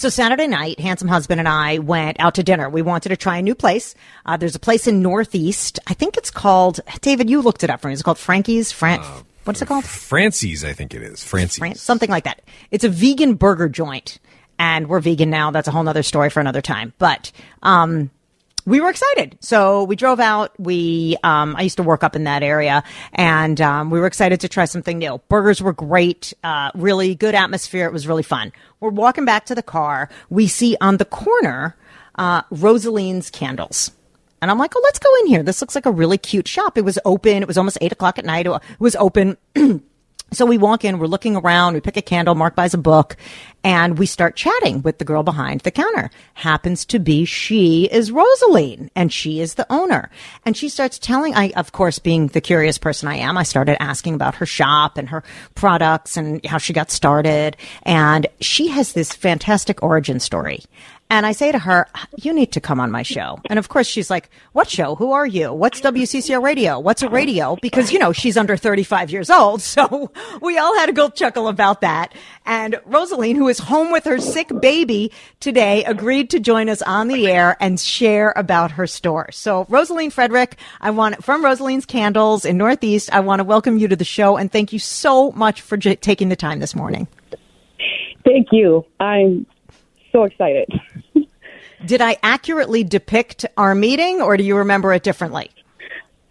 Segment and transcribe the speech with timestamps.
[0.00, 2.70] So Saturday night, handsome husband and I went out to dinner.
[2.70, 3.94] We wanted to try a new place.
[4.24, 5.78] Uh, there's a place in Northeast.
[5.86, 6.80] I think it's called.
[7.02, 7.92] David, you looked it up for me.
[7.92, 8.72] It's called Frankie's.
[8.72, 9.84] Fran- uh, what's it called?
[9.84, 11.22] Francie's, I think it is.
[11.22, 12.40] Francie's, Fran- something like that.
[12.70, 14.20] It's a vegan burger joint,
[14.58, 15.50] and we're vegan now.
[15.50, 16.94] That's a whole other story for another time.
[16.96, 17.30] But
[17.62, 18.10] um,
[18.66, 19.38] we were excited.
[19.40, 20.52] So we drove out.
[20.58, 24.40] We, um, I used to work up in that area and, um, we were excited
[24.40, 25.20] to try something new.
[25.28, 26.32] Burgers were great.
[26.44, 27.86] Uh, really good atmosphere.
[27.86, 28.52] It was really fun.
[28.80, 30.08] We're walking back to the car.
[30.28, 31.76] We see on the corner,
[32.16, 33.92] uh, Roseline's candles.
[34.42, 35.42] And I'm like, oh, let's go in here.
[35.42, 36.78] This looks like a really cute shop.
[36.78, 37.42] It was open.
[37.42, 38.46] It was almost eight o'clock at night.
[38.46, 39.36] It was open.
[40.32, 43.16] So we walk in, we're looking around, we pick a candle, Mark buys a book,
[43.64, 46.08] and we start chatting with the girl behind the counter.
[46.34, 50.08] Happens to be she is Roseline, and she is the owner.
[50.46, 53.82] And she starts telling, I, of course, being the curious person I am, I started
[53.82, 55.24] asking about her shop and her
[55.56, 57.56] products and how she got started.
[57.82, 60.62] And she has this fantastic origin story.
[61.10, 63.40] And I say to her, you need to come on my show.
[63.50, 64.94] And of course she's like, what show?
[64.94, 65.52] Who are you?
[65.52, 66.78] What's WCCO radio?
[66.78, 67.56] What's a radio?
[67.60, 69.60] Because, you know, she's under 35 years old.
[69.80, 70.10] So
[70.42, 72.12] we all had a good chuckle about that.
[72.44, 77.08] And Roseline, who is home with her sick baby today, agreed to join us on
[77.08, 79.30] the air and share about her store.
[79.32, 83.88] So Roseline Frederick, I want from Roseline's Candles in Northeast, I want to welcome you
[83.88, 87.06] to the show and thank you so much for j- taking the time this morning.
[88.24, 88.84] Thank you.
[88.98, 89.46] I'm
[90.12, 90.68] so excited.
[91.84, 95.50] Did I accurately depict our meeting, or do you remember it differently?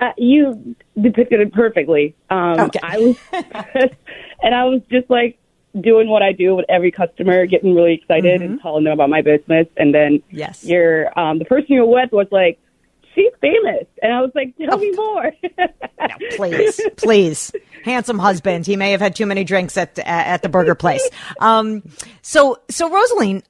[0.00, 2.14] Uh, you depicted it perfectly.
[2.30, 2.78] Um, okay.
[2.82, 3.16] I was,
[4.42, 5.38] and I was just like
[5.80, 8.52] doing what I do with every customer, getting really excited mm-hmm.
[8.52, 9.66] and telling them about my business.
[9.76, 12.60] And then, yes, your um, the person you were with was like,
[13.18, 13.84] she's famous.
[14.02, 14.78] And I was like, tell oh.
[14.78, 15.32] me more.
[15.58, 17.52] no, please, please.
[17.84, 18.66] Handsome husband.
[18.66, 21.08] He may have had too many drinks at at the burger place.
[21.40, 21.82] Um,
[22.22, 23.42] so, so Roseline,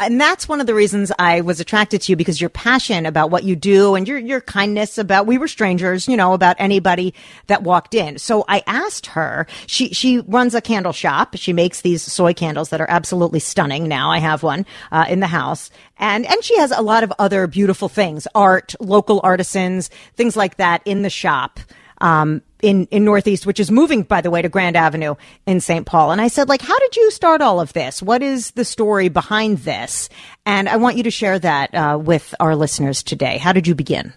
[0.00, 3.30] and that's one of the reasons I was attracted to you because your passion about
[3.30, 7.14] what you do and your your kindness about we were strangers, you know, about anybody
[7.48, 8.18] that walked in.
[8.18, 9.46] So I asked her.
[9.66, 11.36] She she runs a candle shop.
[11.36, 13.88] She makes these soy candles that are absolutely stunning.
[13.88, 17.12] Now I have one uh, in the house, and and she has a lot of
[17.18, 21.60] other beautiful things, art, local artisans, things like that in the shop.
[21.98, 25.14] Um, in, in Northeast, which is moving, by the way, to Grand Avenue
[25.46, 25.86] in St.
[25.86, 26.10] Paul.
[26.10, 28.02] And I said, like, how did you start all of this?
[28.02, 30.10] What is the story behind this?
[30.44, 33.38] And I want you to share that uh, with our listeners today.
[33.38, 34.12] How did you begin?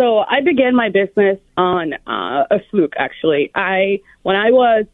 [0.00, 3.50] So I began my business on uh, a fluke, actually.
[3.54, 4.86] I when I was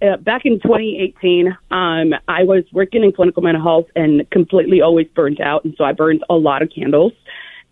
[0.00, 5.06] uh, back in 2018, um, I was working in clinical mental health and completely always
[5.08, 7.12] burned out, and so I burned a lot of candles.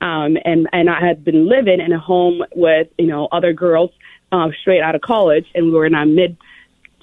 [0.02, 3.90] Um, and and I had been living in a home with you know other girls
[4.32, 6.36] um, straight out of college, and we were in our mid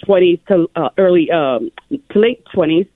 [0.06, 2.88] 20s to uh, early um, to late 20s.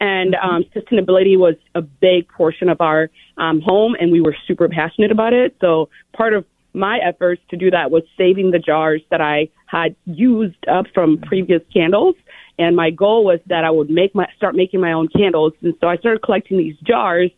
[0.00, 4.66] And um, sustainability was a big portion of our um, home, and we were super
[4.66, 5.54] passionate about it.
[5.60, 9.94] So part of my efforts to do that was saving the jars that I had
[10.06, 12.14] used up from previous candles.
[12.58, 15.52] And my goal was that I would make my start making my own candles.
[15.60, 17.30] And so I started collecting these jars.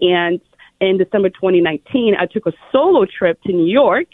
[0.00, 0.40] And
[0.88, 4.06] in December 2019, I took a solo trip to New York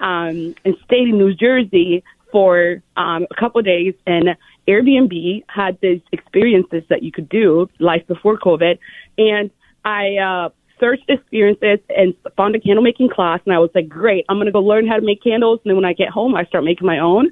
[0.00, 3.94] um, and stayed in New Jersey for um, a couple days.
[4.06, 4.36] And
[4.68, 8.78] Airbnb had these experiences that you could do, life before COVID.
[9.16, 9.50] And
[9.84, 10.48] I uh,
[10.80, 13.40] searched experiences and found a candle making class.
[13.46, 15.60] And I was like, great, I'm going to go learn how to make candles.
[15.64, 17.30] And then when I get home, I start making my own.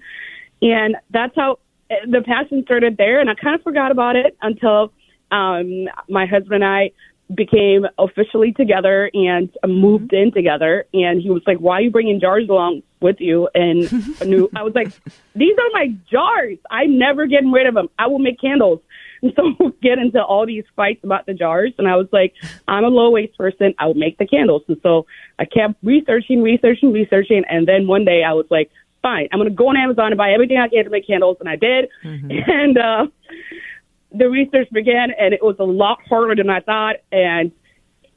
[0.63, 3.21] And that's how the passion started there.
[3.21, 4.93] And I kind of forgot about it until
[5.31, 6.93] um, my husband and I
[7.33, 10.29] became officially together and moved mm-hmm.
[10.29, 10.85] in together.
[10.93, 13.89] And he was like, "Why are you bringing jars along with you?" And
[14.21, 14.89] I knew I was like,
[15.35, 16.59] "These are my jars.
[16.71, 17.89] I'm never getting rid of them.
[17.99, 18.81] I will make candles."
[19.23, 21.73] And so we get into all these fights about the jars.
[21.79, 22.35] And I was like,
[22.69, 23.75] "I'm a low waste person.
[23.79, 25.07] I will make the candles." And so
[25.39, 27.43] I kept researching, researching, researching.
[27.49, 28.71] And then one day I was like,
[29.01, 31.39] "Fine, I'm going to go on Amazon and buy everything I can to make candles."
[31.41, 31.89] And I did.
[32.05, 32.31] Mm-hmm.
[32.51, 33.07] And uh,
[34.17, 36.97] the research began, and it was a lot harder than I thought.
[37.13, 37.53] And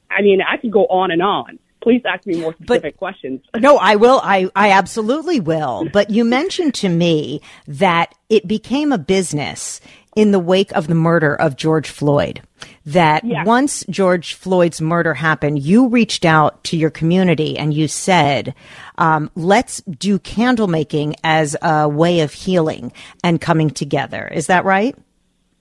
[0.10, 1.60] I mean, I could go on and on.
[1.82, 3.42] Please ask me more specific but, questions.
[3.56, 4.20] no, I will.
[4.24, 5.88] I, I absolutely will.
[5.94, 9.80] But you mentioned to me that it became a business
[10.16, 12.42] in the wake of the murder of George Floyd.
[12.88, 13.44] That Yeah.
[13.44, 18.56] once George Floyd's murder happened, you reached out to your community and you said,
[18.98, 22.92] um, let's do candle making as a way of healing
[23.24, 24.28] and coming together.
[24.34, 24.96] Is that right?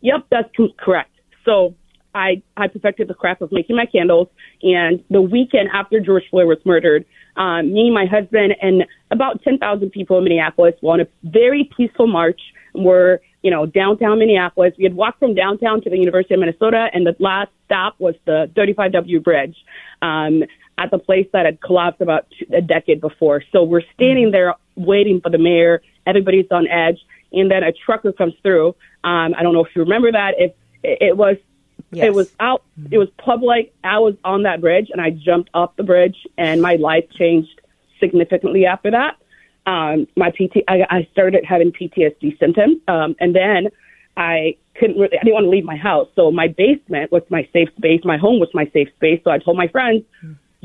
[0.06, 0.49] Yep, that's
[0.79, 1.11] correct.
[1.44, 1.75] So
[2.14, 4.29] I I perfected the craft of making my candles,
[4.62, 7.05] and the weekend after George Floyd was murdered,
[7.37, 11.69] um, me, my husband, and about ten thousand people in Minneapolis were on a very
[11.76, 12.41] peaceful march.
[12.73, 14.75] We're you know downtown Minneapolis.
[14.79, 18.14] We had walked from downtown to the University of Minnesota, and the last stop was
[18.26, 19.56] the 35W Bridge.
[20.02, 20.44] Um,
[20.79, 23.43] at the place that had collapsed about a decade before.
[23.50, 25.81] So we're standing there waiting for the mayor.
[26.06, 26.99] Everybody's on edge,
[27.41, 28.69] and then a trucker comes through.
[29.05, 30.35] Um, I don't know if you remember that.
[30.38, 30.53] If
[30.83, 31.37] it, it was,
[31.93, 32.06] Yes.
[32.06, 32.62] it was out.
[32.91, 33.73] It was public.
[33.85, 37.61] I was on that bridge, and I jumped off the bridge, and my life changed
[38.00, 39.17] significantly after that.
[39.67, 43.69] Um, my PT, I, I started having PTSD symptoms, um, and then
[44.17, 46.09] I couldn't really, I didn't want to leave my house.
[46.17, 48.00] So my basement was my safe space.
[48.05, 49.21] My home was my safe space.
[49.25, 50.03] So I told my friends,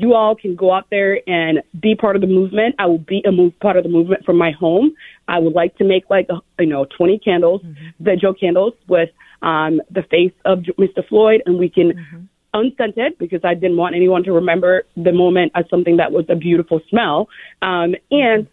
[0.02, 2.74] you all can go out there and be part of the movement.
[2.78, 4.94] I will be a move, part of the movement from my home.
[5.28, 6.28] I would like to make like,
[6.58, 7.62] you know, 20 candles,
[8.00, 9.10] vigil candles with
[9.42, 11.06] um, the face of Mr.
[11.08, 15.64] Floyd, and we can unscented because I didn't want anyone to remember the moment as
[15.70, 17.28] something that was a beautiful smell.
[17.62, 18.48] Um, and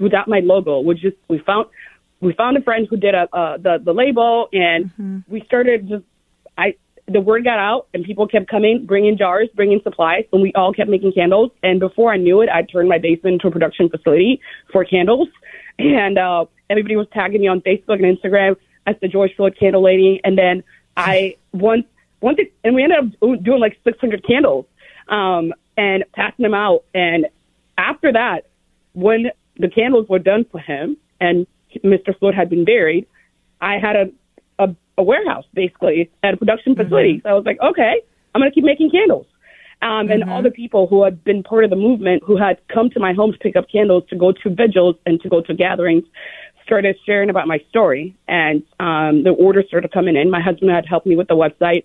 [0.00, 1.66] without my logo, which just we found
[2.20, 6.04] we found a friend who did a uh, the the label, and we started just
[6.56, 6.76] I
[7.12, 10.72] the word got out, and people kept coming, bringing jars, bringing supplies, and we all
[10.72, 11.50] kept making candles.
[11.62, 14.40] And before I knew it, I turned my basement into a production facility
[14.72, 15.28] for candles,
[15.78, 18.56] and uh, everybody was tagging me on Facebook and Instagram
[18.86, 20.20] as the George Floyd candle lady.
[20.24, 20.64] And then
[20.96, 21.86] I once
[22.20, 24.66] once it, and we ended up doing like 600 candles
[25.08, 26.84] um, and passing them out.
[26.94, 27.26] And
[27.76, 28.46] after that,
[28.92, 31.46] when the candles were done for him and
[31.84, 32.16] Mr.
[32.18, 33.06] Floyd had been buried,
[33.60, 34.10] I had a,
[34.98, 37.20] a, warehouse basically at a production facility.
[37.22, 38.02] So I was like, okay,
[38.34, 39.26] I'm going to keep making candles.
[39.82, 42.88] Um, and all the people who had been part of the movement, who had come
[42.90, 45.54] to my home to pick up candles, to go to vigils and to go to
[45.54, 46.04] gatherings,
[46.64, 48.16] started sharing about my story.
[48.28, 50.30] And um, the orders started coming in.
[50.30, 51.84] My husband had helped me with the website.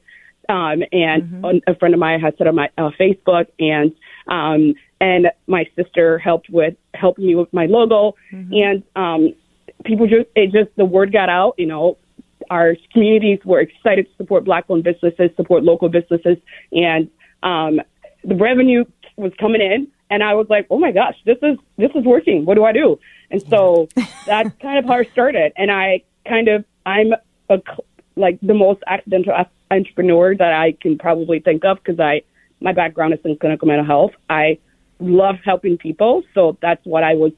[0.50, 3.92] Um, and a, a friend of mine had set up my uh, Facebook, and
[4.28, 8.16] um, and my sister helped with helping me with my logo,
[8.52, 9.34] and um,
[9.84, 11.56] people just it just the word got out.
[11.58, 11.98] You know,
[12.50, 16.38] our communities were excited to support black-owned businesses, support local businesses,
[16.72, 17.10] and
[17.44, 17.80] um,
[18.24, 18.84] the revenue
[19.16, 19.88] was coming in.
[20.10, 22.46] And I was like, "Oh my gosh, this is this is working.
[22.46, 23.00] What do I do?"
[23.30, 23.90] And so
[24.26, 25.52] that's kind of how it started.
[25.58, 27.14] And I kind of I'm
[27.50, 27.60] a
[28.16, 29.34] like the most accidental
[29.70, 32.22] entrepreneur that I can probably think of because I
[32.62, 34.12] my background is in clinical mental health.
[34.30, 34.60] I
[35.00, 37.34] love helping people, so that's what I was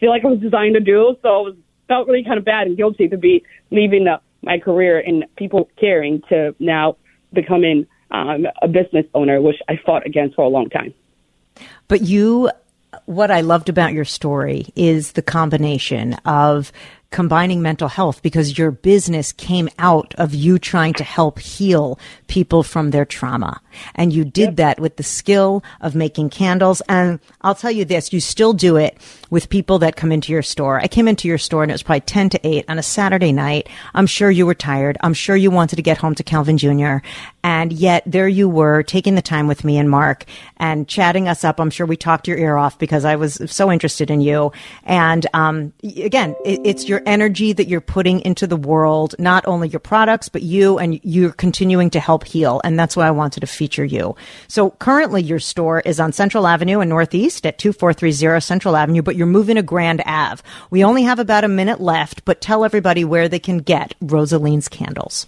[0.00, 1.16] feel like I was designed to do.
[1.22, 1.54] So I was
[1.86, 5.68] felt really kind of bad and guilty to be leaving the, my career in people
[5.78, 6.96] caring to now
[7.32, 10.94] becoming um, a business owner, which I fought against for a long time.
[11.88, 12.50] But you,
[13.06, 16.72] what I loved about your story is the combination of
[17.10, 21.98] combining mental health because your business came out of you trying to help heal
[22.28, 23.60] people from their trauma.
[23.94, 26.80] And you did that with the skill of making candles.
[26.88, 28.96] And I'll tell you this, you still do it
[29.28, 30.78] with people that come into your store.
[30.78, 33.32] I came into your store and it was probably 10 to 8 on a Saturday
[33.32, 33.68] night.
[33.94, 34.96] I'm sure you were tired.
[35.00, 36.98] I'm sure you wanted to get home to Calvin Jr.
[37.42, 40.24] And yet there you were taking the time with me and Mark
[40.58, 41.58] and chatting us up.
[41.58, 44.52] I'm sure we talked your ear off because I was so interested in you.
[44.84, 49.68] And, um, again, it, it's your energy that you're putting into the world, not only
[49.68, 52.60] your products, but you and you're continuing to help heal.
[52.64, 54.16] And that's why I wanted to feature you.
[54.48, 59.16] So currently your store is on Central Avenue in Northeast at 2430 Central Avenue, but
[59.16, 60.42] you're moving to Grand Ave.
[60.70, 64.68] We only have about a minute left, but tell everybody where they can get Roseline's
[64.68, 65.26] candles.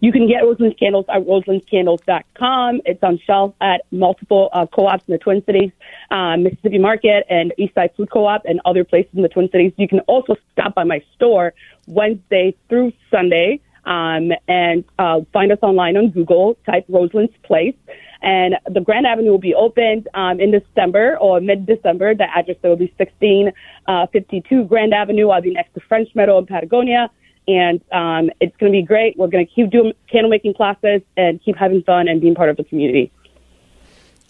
[0.00, 2.82] You can get Rosalind's Candles at rosalindscandles.com.
[2.84, 5.72] It's on shelf at multiple uh, co-ops in the Twin Cities,
[6.10, 9.72] uh, Mississippi Market and Eastside Food Co-op and other places in the Twin Cities.
[9.76, 11.54] You can also stop by my store
[11.86, 16.56] Wednesday through Sunday um, and uh, find us online on Google.
[16.66, 17.74] Type Rosalind's Place.
[18.22, 22.14] And the Grand Avenue will be opened um, in December or mid-December.
[22.14, 25.30] The address there will be 1652 Grand Avenue.
[25.30, 27.10] I'll be next to French Meadow in Patagonia
[27.50, 29.16] and um, it's going to be great.
[29.16, 32.50] We're going to keep doing candle making classes and keep having fun and being part
[32.50, 33.12] of the community.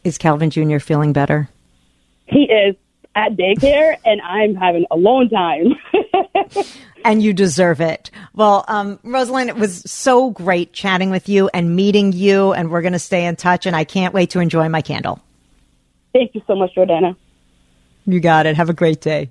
[0.04, 0.78] Is Calvin Jr.
[0.78, 1.48] feeling better?
[2.26, 2.76] He is
[3.14, 5.74] at daycare, and I'm having a long time.
[7.04, 8.10] and you deserve it.
[8.34, 12.82] Well, um, Rosalind, it was so great chatting with you and meeting you, and we're
[12.82, 13.66] going to stay in touch.
[13.66, 15.20] And I can't wait to enjoy my candle.
[16.12, 17.16] Thank you so much, Jordana.
[18.06, 18.56] You got it.
[18.56, 19.30] Have a great day.